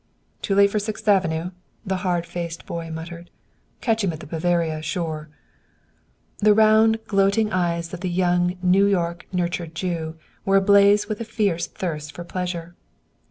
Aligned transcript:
"Too 0.41 0.55
late 0.55 0.71
for 0.71 0.79
Sixth 0.79 1.07
Avenue!" 1.07 1.51
the 1.85 1.97
hard 1.97 2.25
faced 2.25 2.65
boy 2.65 2.89
muttered. 2.89 3.29
"Catch 3.81 4.03
him 4.03 4.11
at 4.11 4.19
'the 4.19 4.25
Bavaria,' 4.25 4.81
sure." 4.81 5.29
The 6.39 6.55
round, 6.55 6.97
gloating 7.05 7.51
eyes 7.53 7.93
of 7.93 7.99
the 7.99 8.09
young 8.09 8.57
New 8.63 8.87
York 8.87 9.27
nurtured 9.31 9.75
Jew 9.75 10.17
were 10.43 10.55
ablaze 10.57 11.07
with 11.07 11.21
a 11.21 11.23
fierce 11.23 11.67
thirst 11.67 12.13
for 12.13 12.23
pleasure. 12.23 12.73